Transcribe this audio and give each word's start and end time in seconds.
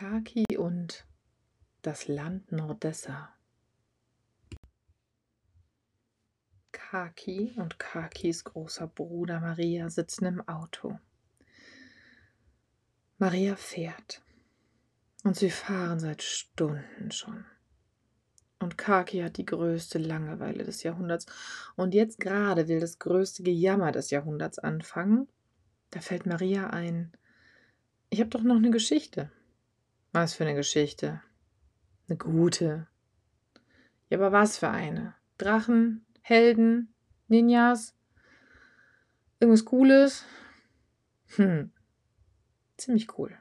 Kaki 0.00 0.56
und 0.56 1.04
das 1.82 2.08
Land 2.08 2.52
Nordessa. 2.52 3.34
Kaki 6.72 7.52
und 7.58 7.78
Kakis 7.78 8.44
großer 8.44 8.86
Bruder 8.86 9.40
Maria 9.40 9.90
sitzen 9.90 10.24
im 10.24 10.48
Auto. 10.48 10.98
Maria 13.18 13.56
fährt 13.56 14.22
und 15.22 15.36
sie 15.36 15.50
fahren 15.50 16.00
seit 16.00 16.22
Stunden 16.22 17.10
schon. 17.10 17.44
Und 18.58 18.78
Kaki 18.78 19.20
hat 19.20 19.36
die 19.36 19.44
größte 19.44 19.98
Langeweile 19.98 20.64
des 20.64 20.82
Jahrhunderts. 20.82 21.26
Und 21.76 21.92
jetzt 21.92 22.18
gerade 22.18 22.68
will 22.68 22.80
das 22.80 23.00
größte 23.00 23.42
Gejammer 23.42 23.92
des 23.92 24.08
Jahrhunderts 24.08 24.58
anfangen. 24.58 25.28
Da 25.90 26.00
fällt 26.00 26.24
Maria 26.24 26.70
ein, 26.70 27.12
ich 28.08 28.20
habe 28.20 28.30
doch 28.30 28.42
noch 28.42 28.56
eine 28.56 28.70
Geschichte. 28.70 29.30
Was 30.12 30.34
für 30.34 30.44
eine 30.44 30.54
Geschichte? 30.54 31.22
Eine 32.08 32.18
gute. 32.18 32.88
Ja, 34.08 34.18
aber 34.18 34.32
was 34.32 34.58
für 34.58 34.68
eine? 34.68 35.14
Drachen, 35.38 36.04
Helden, 36.22 36.92
Ninjas? 37.28 37.94
Irgendwas 39.38 39.64
Cooles? 39.64 40.24
Hm. 41.36 41.70
Ziemlich 42.76 43.16
cool. 43.18 43.38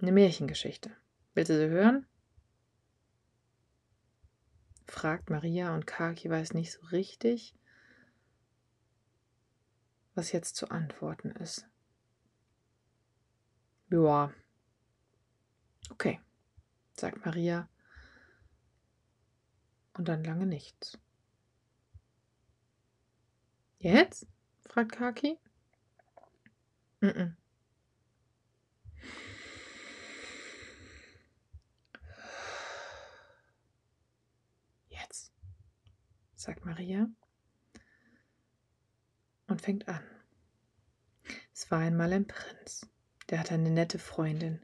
Eine 0.00 0.12
Märchengeschichte. 0.12 0.90
Willst 1.34 1.50
du 1.50 1.58
sie 1.58 1.68
hören? 1.68 2.06
fragt 4.86 5.30
Maria 5.30 5.72
und 5.74 5.86
Kaki 5.86 6.28
weiß 6.28 6.52
nicht 6.54 6.72
so 6.72 6.80
richtig, 6.86 7.54
was 10.14 10.32
jetzt 10.32 10.56
zu 10.56 10.70
antworten 10.70 11.30
ist. 11.30 11.68
Ja. 13.90 14.32
Okay, 15.90 16.20
sagt 16.94 17.24
Maria. 17.24 17.68
Und 19.94 20.08
dann 20.08 20.24
lange 20.24 20.46
nichts. 20.46 20.98
Jetzt? 23.78 24.26
fragt 24.68 24.92
Kaki. 24.92 25.38
Mm, 27.00 27.06
-mm. 27.06 27.34
Jetzt, 34.88 35.32
sagt 36.34 36.64
Maria 36.64 37.08
und 39.48 39.60
fängt 39.60 39.88
an. 39.88 40.04
Es 41.52 41.70
war 41.70 41.80
einmal 41.80 42.12
ein 42.12 42.26
Prinz 42.26 42.86
der 43.30 43.38
hatte 43.38 43.54
eine 43.54 43.70
nette 43.70 43.98
Freundin, 43.98 44.60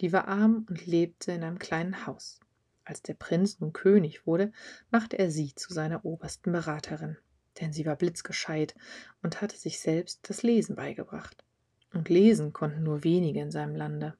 die 0.00 0.12
war 0.12 0.26
arm 0.26 0.66
und 0.68 0.86
lebte 0.86 1.32
in 1.32 1.44
einem 1.44 1.58
kleinen 1.58 2.06
Haus. 2.06 2.40
Als 2.84 3.02
der 3.02 3.14
Prinz 3.14 3.60
nun 3.60 3.72
König 3.72 4.26
wurde, 4.26 4.52
machte 4.90 5.18
er 5.18 5.30
sie 5.30 5.54
zu 5.54 5.72
seiner 5.72 6.04
obersten 6.04 6.52
Beraterin, 6.52 7.18
denn 7.60 7.72
sie 7.72 7.84
war 7.84 7.96
blitzgescheit 7.96 8.74
und 9.22 9.42
hatte 9.42 9.56
sich 9.56 9.80
selbst 9.80 10.30
das 10.30 10.42
Lesen 10.42 10.76
beigebracht. 10.76 11.44
Und 11.92 12.08
lesen 12.08 12.52
konnten 12.52 12.82
nur 12.82 13.04
wenige 13.04 13.40
in 13.40 13.50
seinem 13.50 13.74
Lande. 13.74 14.16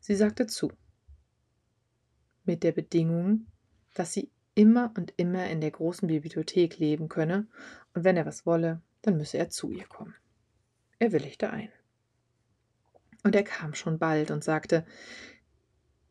Sie 0.00 0.14
sagte 0.14 0.46
zu, 0.46 0.72
mit 2.44 2.62
der 2.64 2.72
Bedingung, 2.72 3.46
dass 3.94 4.12
sie 4.12 4.30
immer 4.54 4.92
und 4.96 5.14
immer 5.16 5.48
in 5.48 5.60
der 5.60 5.70
großen 5.70 6.08
Bibliothek 6.08 6.78
leben 6.78 7.08
könne, 7.08 7.46
und 7.94 8.04
wenn 8.04 8.16
er 8.16 8.26
was 8.26 8.46
wolle, 8.46 8.80
dann 9.02 9.16
müsse 9.16 9.38
er 9.38 9.50
zu 9.50 9.70
ihr 9.70 9.86
kommen. 9.86 10.14
Er 10.98 11.12
willigte 11.12 11.50
ein. 11.50 11.70
Und 13.22 13.34
er 13.34 13.44
kam 13.44 13.74
schon 13.74 13.98
bald 13.98 14.30
und 14.30 14.42
sagte, 14.42 14.84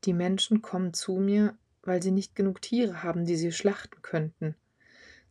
die 0.05 0.13
Menschen 0.13 0.61
kommen 0.61 0.93
zu 0.93 1.13
mir, 1.15 1.57
weil 1.83 2.01
sie 2.01 2.11
nicht 2.11 2.35
genug 2.35 2.61
Tiere 2.61 3.03
haben, 3.03 3.25
die 3.25 3.35
sie 3.35 3.51
schlachten 3.51 4.01
könnten. 4.01 4.55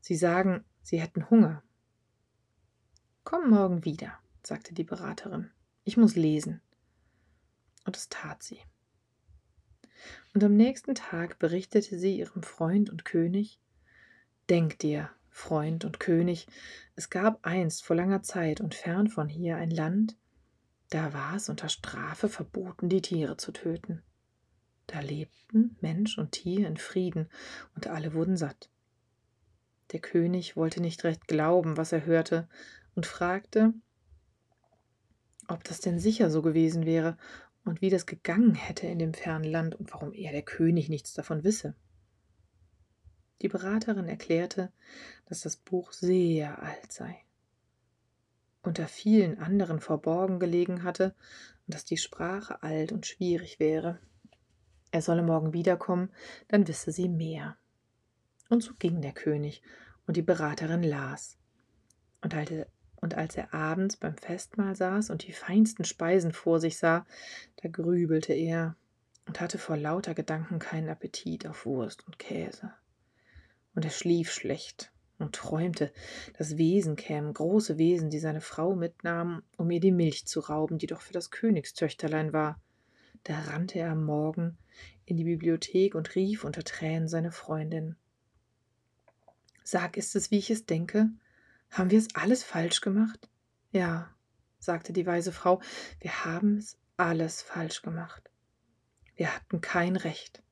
Sie 0.01 0.17
sagen, 0.17 0.65
sie 0.83 1.01
hätten 1.01 1.31
Hunger. 1.31 1.63
Komm 3.25 3.51
morgen 3.51 3.85
wieder, 3.85 4.19
sagte 4.43 4.75
die 4.75 4.85
Beraterin. 4.85 5.51
Ich 5.85 5.97
muss 5.97 6.17
lesen. 6.17 6.61
Und 7.85 7.97
das 7.97 8.09
tat 8.09 8.43
sie. 8.43 8.59
Und 10.35 10.45
am 10.45 10.57
nächsten 10.57 10.95
Tag 10.95 11.39
berichtete 11.39 11.99
sie 11.99 12.19
ihrem 12.19 12.43
Freund 12.43 12.91
und 12.91 13.05
König 13.05 13.61
Denk 14.51 14.81
dir, 14.81 15.09
Freund 15.29 15.85
und 15.85 16.01
König, 16.01 16.49
es 16.97 17.09
gab 17.09 17.47
einst 17.47 17.85
vor 17.85 17.95
langer 17.95 18.25
Zeit 18.25 18.61
und 18.61 18.75
fern 18.75 19.07
von 19.07 19.29
hier 19.29 19.57
ein 19.57 19.71
Land, 19.71 20.17
da 20.91 21.13
war 21.13 21.37
es 21.37 21.49
unter 21.49 21.69
Strafe 21.69 22.29
verboten, 22.29 22.89
die 22.89 23.01
Tiere 23.01 23.37
zu 23.37 23.53
töten. 23.53 24.03
Da 24.87 25.01
lebten 25.01 25.77
Mensch 25.81 26.19
und 26.19 26.33
Tier 26.33 26.67
in 26.67 26.77
Frieden, 26.77 27.29
und 27.77 27.87
alle 27.87 28.13
wurden 28.13 28.37
satt. 28.37 28.71
Der 29.93 30.01
König 30.01 30.57
wollte 30.57 30.81
nicht 30.81 31.05
recht 31.05 31.29
glauben, 31.29 31.77
was 31.77 31.93
er 31.93 32.05
hörte, 32.07 32.49
und 32.95 33.07
fragte, 33.07 33.73
ob 35.47 35.63
das 35.65 35.81
denn 35.81 36.01
sicher 36.01 36.29
so 36.29 36.43
gewesen 36.43 36.87
wäre 36.87 37.17
und 37.65 37.81
wie 37.81 37.91
das 37.91 38.07
gegangen 38.07 38.55
hätte 38.55 38.87
in 38.89 38.99
dem 38.99 39.15
fernen 39.15 39.45
Land 39.45 39.77
und 39.77 39.93
warum 39.93 40.13
er, 40.13 40.33
der 40.33 40.43
König, 40.43 40.89
nichts 40.89 41.13
davon 41.15 41.45
wisse. 41.45 41.75
Die 43.43 43.49
Beraterin 43.49 44.09
erklärte, 44.09 44.73
dass 45.27 45.41
das 45.41 45.57
Buch 45.57 45.93
sehr 45.93 46.63
alt 46.63 46.93
sei 46.93 47.25
unter 48.63 48.89
vielen 48.89 49.39
anderen 49.39 49.81
verborgen 49.81 50.39
gelegen 50.39 50.83
hatte 50.83 51.15
und 51.67 51.75
dass 51.75 51.85
die 51.85 51.97
Sprache 51.97 52.63
alt 52.63 52.93
und 52.93 53.07
schwierig 53.07 53.59
wäre. 53.59 53.99
Er 54.91 55.03
solle 55.03 55.23
morgen 55.23 55.53
wiederkommen, 55.53 56.11
dann 56.49 56.67
wisse 56.67 56.93
sie 56.93 57.09
mehr. 57.09 57.57
Und 58.49 58.63
so 58.63 58.75
ging 58.79 59.01
der 59.01 59.13
König, 59.13 59.63
und 60.07 60.17
die 60.17 60.23
Beraterin 60.23 60.83
las. 60.83 61.39
Und 62.21 62.35
als 63.15 63.37
er 63.37 63.55
abends 63.55 63.97
beim 63.97 64.17
Festmahl 64.17 64.75
saß 64.75 65.11
und 65.11 65.27
die 65.27 65.33
feinsten 65.33 65.85
Speisen 65.85 66.33
vor 66.33 66.59
sich 66.59 66.77
sah, 66.77 67.07
da 67.63 67.69
grübelte 67.69 68.33
er 68.33 68.75
und 69.27 69.41
hatte 69.41 69.59
vor 69.59 69.77
lauter 69.77 70.15
Gedanken 70.15 70.59
keinen 70.59 70.89
Appetit 70.89 71.47
auf 71.47 71.65
Wurst 71.65 72.05
und 72.07 72.19
Käse. 72.19 72.73
Und 73.77 73.85
er 73.85 73.93
schlief 73.93 74.33
schlecht 74.33 74.90
und 75.21 75.35
träumte, 75.35 75.93
dass 76.39 76.57
Wesen 76.57 76.97
kämen, 76.97 77.33
große 77.33 77.79
Wesen, 77.79 78.11
die 78.11 78.19
seine 78.19 78.41
Frau 78.41 78.75
mitnahmen, 78.75 79.43
um 79.57 79.71
ihr 79.71 79.81
die 79.81 79.93
Milch 79.93 80.27
zu 80.27 80.41
rauben, 80.41 80.79
die 80.79 80.87
doch 80.87 81.01
für 81.01 81.13
das 81.13 81.31
Königstöchterlein 81.31 82.33
war. 82.33 82.61
Da 83.25 83.39
rannte 83.39 83.79
er 83.79 83.91
am 83.91 84.05
Morgen 84.05 84.59
in 85.05 85.17
die 85.17 85.25
Bibliothek 85.25 85.95
und 85.95 86.15
rief 86.15 86.45
unter 86.45 86.65
Tränen 86.65 87.09
seine 87.09 87.33
Freundin. 87.33 87.97
Sag, 89.63 89.97
ist 89.97 90.17
es, 90.17 90.31
wie 90.31 90.39
ich 90.39 90.51
es 90.51 90.67
denke? 90.67 91.11
Haben 91.71 91.91
wir 91.91 91.99
es 91.99 92.15
alles 92.15 92.43
falsch 92.43 92.81
gemacht? 92.81 93.29
Ja, 93.73 94.13
sagte 94.59 94.93
die 94.93 95.07
weise 95.07 95.33
Frau, 95.33 95.61
wir 96.01 96.25
haben 96.25 96.57
es 96.57 96.79
alles 96.97 97.43
falsch 97.43 97.83
gemacht. 97.83 98.31
Wir 99.17 99.35
hatten 99.35 99.61
kein 99.61 99.97
Recht. 99.97 100.43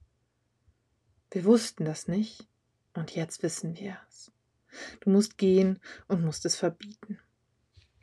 Wir 1.30 1.44
wussten 1.44 1.84
das 1.84 2.08
nicht, 2.08 2.48
und 2.94 3.14
jetzt 3.14 3.42
wissen 3.42 3.76
wir 3.76 3.98
es. 4.08 4.32
Du 5.00 5.10
musst 5.10 5.38
gehen 5.38 5.78
und 6.06 6.24
musst 6.24 6.44
es 6.46 6.56
verbieten. 6.56 7.18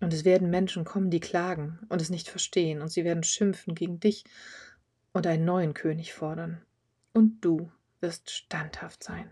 Und 0.02 0.13
es 0.13 0.25
werden 0.25 0.50
Menschen 0.50 0.86
kommen, 0.86 1.09
die 1.09 1.19
klagen 1.19 1.80
und 1.90 2.02
es 2.02 2.09
nicht 2.09 2.30
verstehen, 2.30 2.81
und 2.81 2.90
sie 2.90 3.03
werden 3.06 3.24
schimpfen 3.24 3.75
gegen 3.75 4.00
dich 4.00 4.25
und 5.13 5.25
einen 5.25 5.46
neuen 5.46 5.74
König 5.74 6.13
fordern. 6.13 6.62
Und 7.13 7.40
du 7.41 7.72
wirst 8.02 8.30
standhaft 8.30 9.03
sein. 9.03 9.31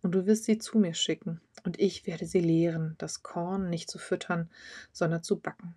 Und 0.00 0.12
du 0.12 0.26
wirst 0.26 0.44
sie 0.44 0.58
zu 0.58 0.78
mir 0.78 0.94
schicken, 0.94 1.40
und 1.62 1.78
ich 1.78 2.06
werde 2.06 2.26
sie 2.26 2.40
lehren, 2.40 2.96
das 2.98 3.22
Korn 3.22 3.70
nicht 3.70 3.90
zu 3.90 3.98
füttern, 3.98 4.50
sondern 4.92 5.22
zu 5.22 5.38
backen, 5.38 5.76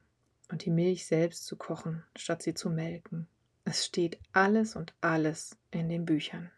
und 0.49 0.65
die 0.65 0.71
Milch 0.71 1.05
selbst 1.05 1.45
zu 1.45 1.57
kochen, 1.57 2.03
statt 2.15 2.41
sie 2.41 2.53
zu 2.53 2.69
melken. 2.69 3.27
Es 3.65 3.85
steht 3.85 4.19
alles 4.31 4.75
und 4.75 4.93
alles 5.01 5.57
in 5.71 5.89
den 5.89 6.05
Büchern. 6.05 6.51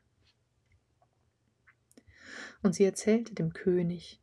Und 2.62 2.76
sie 2.76 2.84
erzählte 2.84 3.34
dem 3.34 3.54
König 3.54 4.22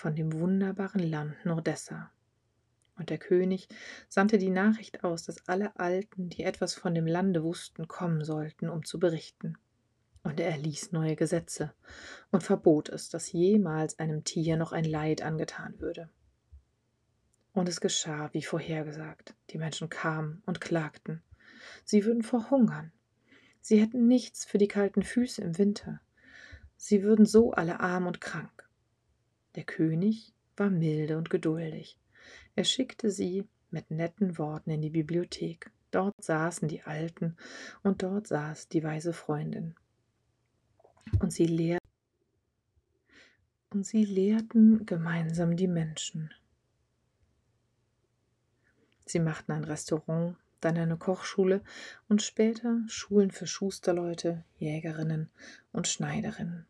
von 0.00 0.16
dem 0.16 0.32
wunderbaren 0.32 1.02
Land 1.02 1.36
Nordessa. 1.44 2.10
Und 2.96 3.10
der 3.10 3.18
König 3.18 3.68
sandte 4.08 4.38
die 4.38 4.48
Nachricht 4.48 5.04
aus, 5.04 5.24
dass 5.24 5.46
alle 5.46 5.76
Alten, 5.78 6.30
die 6.30 6.42
etwas 6.42 6.72
von 6.72 6.94
dem 6.94 7.06
Lande 7.06 7.44
wussten, 7.44 7.86
kommen 7.86 8.24
sollten, 8.24 8.70
um 8.70 8.82
zu 8.82 8.98
berichten. 8.98 9.58
Und 10.22 10.40
er 10.40 10.52
erließ 10.52 10.92
neue 10.92 11.16
Gesetze 11.16 11.74
und 12.30 12.42
verbot 12.42 12.88
es, 12.88 13.10
dass 13.10 13.32
jemals 13.32 13.98
einem 13.98 14.24
Tier 14.24 14.56
noch 14.56 14.72
ein 14.72 14.84
Leid 14.84 15.20
angetan 15.20 15.78
würde. 15.80 16.08
Und 17.52 17.68
es 17.68 17.82
geschah, 17.82 18.30
wie 18.32 18.42
vorhergesagt. 18.42 19.34
Die 19.50 19.58
Menschen 19.58 19.90
kamen 19.90 20.42
und 20.46 20.62
klagten. 20.62 21.22
Sie 21.84 22.06
würden 22.06 22.22
verhungern. 22.22 22.90
Sie 23.60 23.78
hätten 23.78 24.06
nichts 24.06 24.46
für 24.46 24.56
die 24.56 24.68
kalten 24.68 25.02
Füße 25.02 25.42
im 25.42 25.58
Winter. 25.58 26.00
Sie 26.78 27.02
würden 27.02 27.26
so 27.26 27.52
alle 27.52 27.80
arm 27.80 28.06
und 28.06 28.22
krank. 28.22 28.69
Der 29.60 29.66
König 29.66 30.32
war 30.56 30.70
milde 30.70 31.18
und 31.18 31.28
geduldig. 31.28 31.98
Er 32.56 32.64
schickte 32.64 33.10
sie 33.10 33.46
mit 33.70 33.90
netten 33.90 34.38
Worten 34.38 34.70
in 34.70 34.80
die 34.80 34.88
Bibliothek 34.88 35.70
Dort 35.90 36.24
saßen 36.24 36.66
die 36.66 36.80
Alten 36.80 37.36
und 37.82 38.02
dort 38.02 38.26
saß 38.26 38.68
die 38.68 38.82
weise 38.82 39.12
Freundin. 39.12 39.74
Und 41.18 41.34
sie 41.34 41.44
lehrten, 41.44 41.86
und 43.68 43.84
sie 43.84 44.06
lehrten 44.06 44.86
gemeinsam 44.86 45.56
die 45.58 45.68
Menschen. 45.68 46.32
Sie 49.04 49.20
machten 49.20 49.52
ein 49.52 49.64
Restaurant, 49.64 50.38
dann 50.62 50.78
eine 50.78 50.96
Kochschule 50.96 51.62
und 52.08 52.22
später 52.22 52.80
Schulen 52.86 53.30
für 53.30 53.46
Schusterleute, 53.46 54.42
Jägerinnen 54.56 55.28
und 55.70 55.86
Schneiderinnen. 55.86 56.64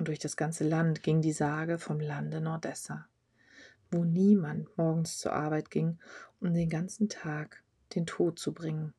Und 0.00 0.08
durch 0.08 0.18
das 0.18 0.38
ganze 0.38 0.66
Land 0.66 1.02
ging 1.02 1.20
die 1.20 1.30
Sage 1.30 1.78
vom 1.78 2.00
Lande 2.00 2.40
Nordessa, 2.40 3.06
wo 3.90 4.02
niemand 4.02 4.78
morgens 4.78 5.18
zur 5.18 5.34
Arbeit 5.34 5.70
ging, 5.70 5.98
um 6.40 6.54
den 6.54 6.70
ganzen 6.70 7.10
Tag 7.10 7.62
den 7.94 8.06
Tod 8.06 8.38
zu 8.38 8.54
bringen. 8.54 8.94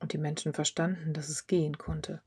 Und 0.00 0.12
die 0.12 0.18
Menschen 0.18 0.54
verstanden, 0.54 1.12
dass 1.12 1.28
es 1.28 1.46
gehen 1.46 1.78
konnte. 1.78 2.20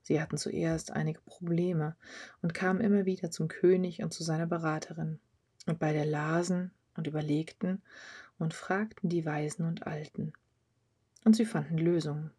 Sie 0.00 0.22
hatten 0.22 0.38
zuerst 0.38 0.90
einige 0.90 1.20
Probleme 1.20 1.96
und 2.40 2.54
kamen 2.54 2.80
immer 2.80 3.04
wieder 3.04 3.30
zum 3.30 3.48
König 3.48 4.02
und 4.02 4.14
zu 4.14 4.24
seiner 4.24 4.46
Beraterin. 4.46 5.18
Und 5.66 5.78
beide 5.78 6.04
lasen 6.04 6.70
und 6.96 7.08
überlegten 7.08 7.82
und 8.38 8.54
fragten 8.54 9.10
die 9.10 9.26
Weisen 9.26 9.66
und 9.66 9.86
Alten. 9.86 10.32
Und 11.26 11.36
sie 11.36 11.44
fanden 11.44 11.76
Lösungen. 11.76 12.30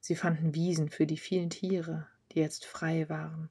Sie 0.00 0.16
fanden 0.16 0.52
Wiesen 0.52 0.88
für 0.88 1.06
die 1.06 1.16
vielen 1.16 1.50
Tiere, 1.50 2.08
die 2.32 2.40
jetzt 2.40 2.64
frei 2.64 3.08
waren. 3.08 3.50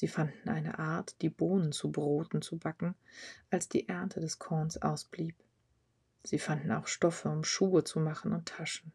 Sie 0.00 0.08
fanden 0.08 0.48
eine 0.48 0.78
Art, 0.78 1.20
die 1.20 1.28
Bohnen 1.28 1.72
zu 1.72 1.92
Broten 1.92 2.40
zu 2.40 2.56
backen, 2.56 2.94
als 3.50 3.68
die 3.68 3.86
Ernte 3.86 4.20
des 4.20 4.38
Korns 4.38 4.80
ausblieb. 4.80 5.36
Sie 6.24 6.38
fanden 6.38 6.72
auch 6.72 6.86
Stoffe, 6.86 7.28
um 7.28 7.44
Schuhe 7.44 7.84
zu 7.84 8.00
machen 8.00 8.32
und 8.32 8.48
Taschen. 8.48 8.94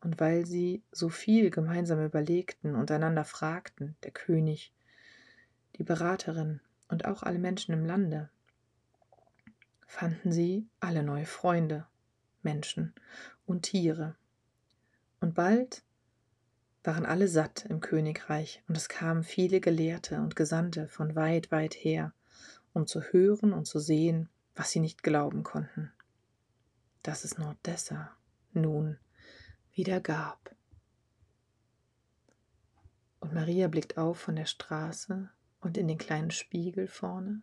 Und 0.00 0.20
weil 0.20 0.46
sie 0.46 0.82
so 0.90 1.10
viel 1.10 1.50
gemeinsam 1.50 2.02
überlegten 2.02 2.76
und 2.76 2.90
einander 2.90 3.26
fragten, 3.26 3.94
der 4.04 4.10
König, 4.10 4.72
die 5.76 5.84
Beraterin 5.84 6.62
und 6.88 7.04
auch 7.04 7.22
alle 7.22 7.38
Menschen 7.38 7.74
im 7.74 7.84
Lande, 7.84 8.30
fanden 9.86 10.32
sie 10.32 10.66
alle 10.80 11.02
neue 11.02 11.26
Freunde, 11.26 11.86
Menschen 12.42 12.94
und 13.44 13.64
Tiere. 13.64 14.16
Und 15.20 15.34
bald 15.34 15.82
waren 16.88 17.04
alle 17.04 17.28
satt 17.28 17.66
im 17.66 17.80
Königreich, 17.80 18.62
und 18.66 18.74
es 18.74 18.88
kamen 18.88 19.22
viele 19.22 19.60
Gelehrte 19.60 20.22
und 20.22 20.36
Gesandte 20.36 20.88
von 20.88 21.14
weit, 21.14 21.52
weit 21.52 21.74
her, 21.74 22.14
um 22.72 22.86
zu 22.86 23.02
hören 23.02 23.52
und 23.52 23.66
zu 23.66 23.78
sehen, 23.78 24.30
was 24.56 24.70
sie 24.70 24.80
nicht 24.80 25.02
glauben 25.02 25.42
konnten, 25.42 25.92
dass 27.02 27.24
es 27.24 27.36
Nordessa 27.36 28.16
nun 28.54 28.96
wieder 29.74 30.00
gab. 30.00 30.56
Und 33.20 33.34
Maria 33.34 33.68
blickt 33.68 33.98
auf 33.98 34.18
von 34.18 34.36
der 34.36 34.46
Straße 34.46 35.28
und 35.60 35.76
in 35.76 35.88
den 35.88 35.98
kleinen 35.98 36.30
Spiegel 36.30 36.88
vorne 36.88 37.42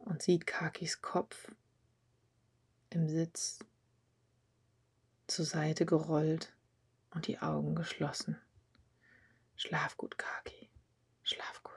und 0.00 0.20
sieht 0.20 0.46
Kakis 0.46 1.00
Kopf 1.00 1.50
im 2.90 3.08
Sitz 3.08 3.60
zur 5.28 5.46
Seite 5.46 5.86
gerollt 5.86 6.55
und 7.16 7.26
die 7.26 7.40
Augen 7.40 7.74
geschlossen. 7.74 8.38
Schlaf 9.56 9.96
gut, 9.96 10.18
Kaki, 10.18 10.68
schlaf 11.24 11.62
gut. 11.62 11.75